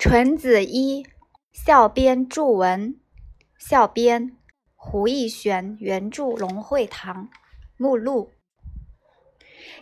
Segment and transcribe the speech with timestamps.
[0.00, 1.06] 纯子一
[1.52, 2.98] 校编注文，
[3.58, 4.34] 校编
[4.74, 7.28] 胡逸玄原著龙会堂
[7.76, 8.30] 目录。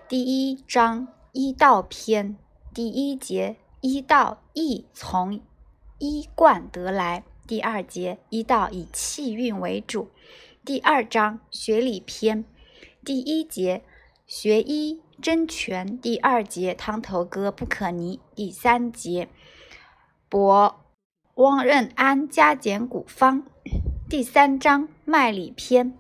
[0.09, 2.37] 第一章医道篇
[2.75, 5.41] 第一节医道易从
[5.99, 7.23] 医贯得来。
[7.47, 10.09] 第二节医道以气运为主。
[10.65, 12.45] 第二章学理篇
[13.05, 13.85] 第一节
[14.27, 15.97] 学医真全。
[16.01, 18.19] 第二节汤头歌不可泥。
[18.35, 19.29] 第三节。
[20.31, 20.85] 博
[21.37, 23.45] 汪任安加减古方
[24.11, 25.95] 第三章脉理篇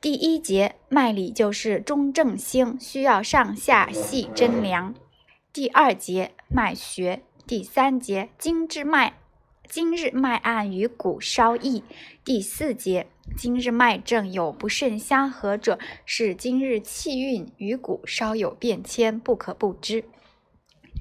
[0.00, 4.94] 第一节脉理就是中正星，需要上下细针量。
[5.52, 9.18] 第二节脉学第三节今日脉
[9.68, 11.84] 今日脉按与骨稍异。
[12.24, 20.04] 第四节今日脉症有不甚相合者，是今日气运与骨稍有变迁，不可不知。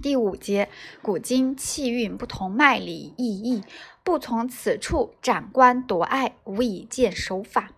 [0.03, 0.67] 第五节，
[1.01, 3.63] 古今气运不同，脉理意义
[4.03, 7.71] 不从此处斩官夺爱，无以见手法。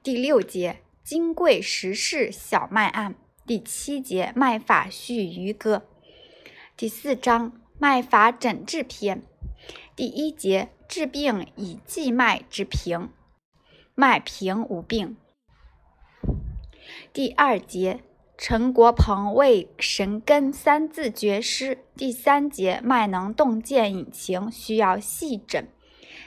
[0.00, 3.16] 第六节，金贵时事小脉案。
[3.44, 5.82] 第七节，脉法序余歌。
[6.76, 9.24] 第四章，脉法诊治篇。
[9.96, 13.10] 第一节，治病以季脉之平，
[13.96, 15.16] 脉平无病。
[17.12, 18.04] 第二节。
[18.44, 25.68] 陈国鹏为神根三字诀诗，第三节脉能洞见引情，需要细诊。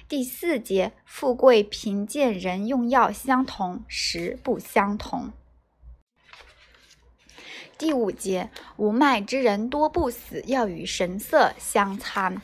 [0.08, 5.34] 第四节富贵贫贱人用药相同，时不相同。
[7.78, 12.42] 第五节无脉之人多不死，要与神色相参。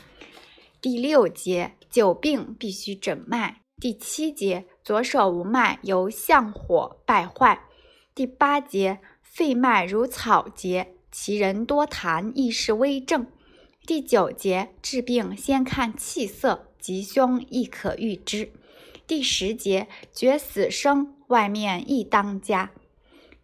[0.81, 3.61] 第六节久病必须诊脉。
[3.77, 7.63] 第七节左手无脉，由相火败坏。
[8.13, 8.99] 第八节。
[9.31, 13.25] 肺脉如草结，其人多痰，亦是危症。
[13.85, 18.51] 第九节治病先看气色，吉凶亦可预知。
[19.07, 22.71] 第十节决死生，外面亦当家。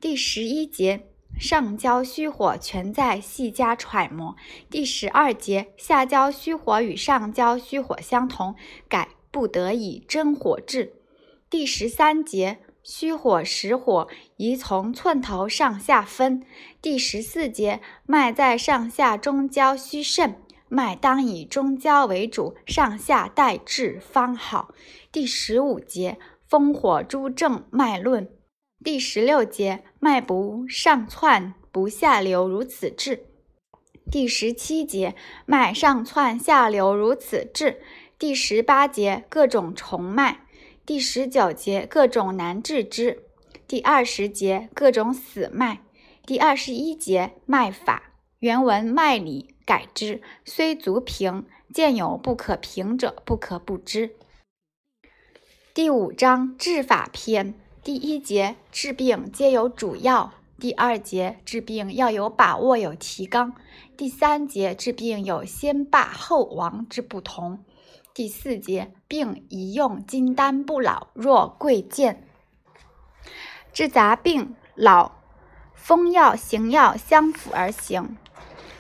[0.01, 1.07] 第十一节
[1.39, 4.35] 上焦虚火全在细加揣摩。
[4.69, 8.55] 第十二节下焦虚火与上焦虚火相同，
[8.89, 10.91] 改不得以真火治。
[11.49, 12.59] 第十三节。
[12.89, 16.41] 虚火实火，宜从寸头上下分。
[16.81, 20.35] 第十四节，脉在上下中焦虚盛，
[20.69, 24.73] 脉当以中焦为主，上下代治方好。
[25.11, 26.17] 第十五节，
[26.47, 28.29] 风火诸症脉论。
[28.81, 33.25] 第十六节，脉不上窜不下流，如此治。
[34.09, 35.13] 第十七节，
[35.45, 37.81] 脉上窜下流，如此治。
[38.17, 40.46] 第十八节，各种重脉。
[40.87, 43.25] 第十九节各种难治之，
[43.67, 45.81] 第二十节各种死脉，
[46.25, 48.13] 第二十一节脉法。
[48.39, 54.15] 原文脉理改之，虽足平，见有不可平者，不可不知。
[55.73, 63.53] 第五章治法篇，第一节治病皆有主要，第二节治病要有把握，有提纲，
[63.97, 67.59] 第三节治病有先霸后王之不同。
[68.17, 72.27] 第四节，病宜用金丹不老，若贵贱。
[73.71, 75.11] 治杂病老，
[75.75, 78.17] 风药行药相辅而行。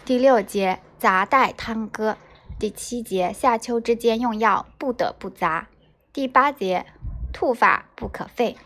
[0.03, 2.17] 第六节，杂带汤歌。
[2.57, 5.67] 第七节，夏秋之间用药不得不杂。
[6.11, 6.87] 第八节，
[7.31, 8.57] 吐法不可废。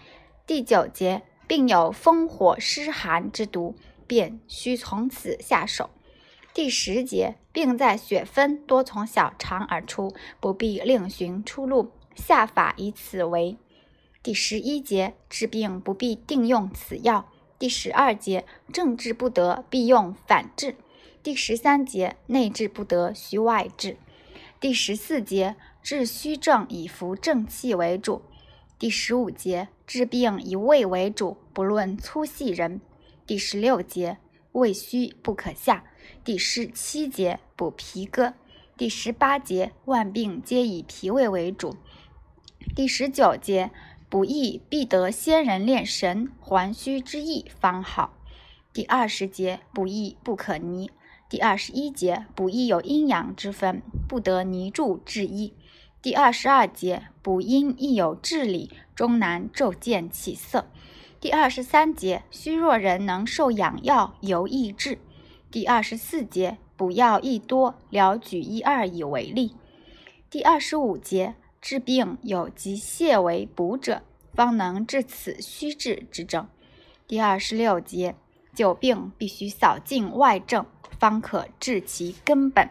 [0.47, 3.75] 第九节，病有风火湿寒之毒，
[4.07, 5.89] 便须从此下手。
[6.53, 13.57] 第十节，病在血分，多从小肠而出，不必另寻出路，下法以此为。
[14.21, 17.29] 第十一节，治病不必定用此药。
[17.57, 20.75] 第十二节，正治不得，必用反治。
[21.23, 23.95] 第十三节，内治不得，需外治。
[24.59, 28.23] 第十四节，治虚症以服正气为主。
[28.77, 32.81] 第十五节，治病以胃为主，不论粗细人。
[33.25, 34.17] 第十六节。
[34.53, 35.85] 胃虚不可下。
[36.23, 38.33] 第十七节补脾歌。
[38.77, 41.75] 第十八节万病皆以脾胃为主。
[42.75, 43.71] 第十九节
[44.09, 48.13] 补益必得仙人炼神还虚之意方好。
[48.73, 50.89] 第二十节补益不可泥。
[51.29, 55.53] 第二十一节补益有阴阳之分，不得泥柱治医。
[56.01, 60.67] 第二十二节补阴亦有治理，终难骤见起色。
[61.19, 64.97] 第二十三节，虚弱人能受养药，由益治。
[65.51, 69.53] 第二十四节，补药益多，疗举一二以为例。
[70.29, 74.01] 第二十五节，治病有急泻为补者，
[74.33, 76.47] 方能治此虚治之症。
[77.05, 78.15] 第二十六节，
[78.55, 80.65] 久病必须扫尽外症，
[80.97, 82.69] 方可治其根本。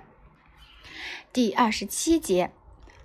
[1.34, 2.50] 第二十七节，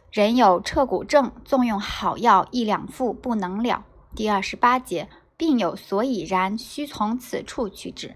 [0.10, 3.84] 人有彻骨症，纵用好药一两副不能了。
[4.16, 8.16] 第二十八节，病有所以然，须从此处去治。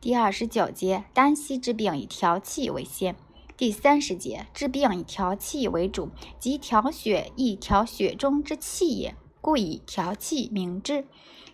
[0.00, 3.16] 第二十九节，单膝治病以调气为先。
[3.56, 11.04] 第三十节，治病以调气为主，即调血亦调血中之气也，故以调气名之。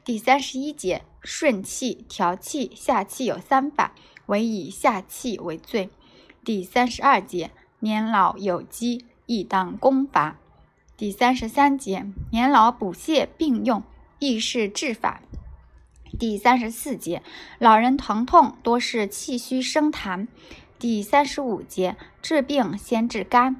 [0.05, 3.94] 第三十一节，顺气、调气、下气有三法，
[4.26, 5.88] 唯以下气为最。
[6.44, 10.37] 第三十二节，年老有积，亦当攻伐。
[10.99, 13.82] 第三十三节，年老补泻并用，
[14.19, 15.23] 亦是治法。
[16.19, 17.22] 第三十四节，
[17.58, 20.28] 老人疼痛多是气虚生痰。
[20.78, 23.56] 第三十五节，治病先治肝。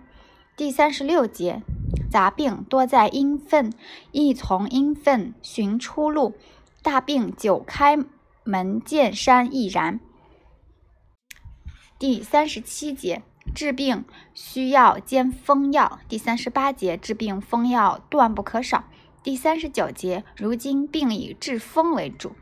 [0.57, 1.63] 第三十六节，
[2.11, 3.73] 杂病多在阴分，
[4.13, 6.35] 宜从阴分寻出路。
[6.83, 7.99] 大病久开
[8.45, 9.99] 门见山亦然。
[11.99, 13.23] 第三十七节，
[13.55, 14.05] 治病
[14.35, 15.99] 需要兼风药。
[16.09, 18.85] 第三十八节，治病风药断不可少。
[19.25, 22.37] 第三十九节，如今病以治风为主。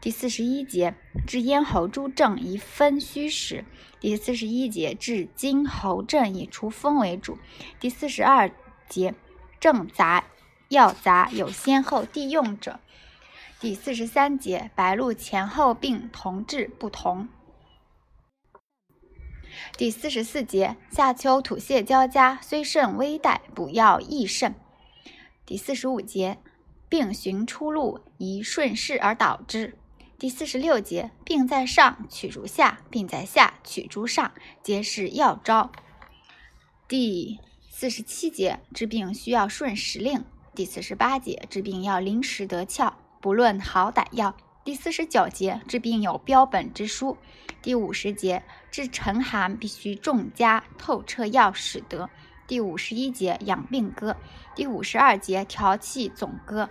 [0.00, 0.94] 第四十一节，
[1.26, 3.64] 治咽喉诸症以分虚实。
[3.98, 7.36] 第四十一节，治经喉症以除风为主。
[7.80, 8.52] 第四十二
[8.88, 9.16] 节，
[9.58, 10.26] 症杂
[10.68, 12.78] 药杂有先后递用者。
[13.58, 17.28] 第四十三节，白露前后病同治不同。
[19.76, 24.54] 第四十四节，夏秋吐泻交加，虽肾微怠，补药亦甚。
[25.48, 26.36] 第四十五节，
[26.90, 29.78] 病寻出路，宜顺势而导之。
[30.18, 34.30] 第四十六节，病在上，取诸下；病在下，取诸上，
[34.62, 35.72] 皆是要招。
[36.86, 37.38] 第
[37.70, 40.22] 四十七节，治病需要顺时令。
[40.54, 42.92] 第四十八节，治病要临时得窍，
[43.22, 44.36] 不论好歹药。
[44.64, 47.16] 第四十九节，治病有标本之书。
[47.62, 52.10] 第五十节，治沉寒必须重加透彻药，使得。
[52.48, 54.16] 第五十一节养病歌，
[54.54, 56.70] 第五十二节调气总歌。